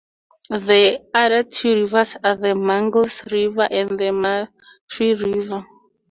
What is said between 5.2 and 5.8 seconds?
River.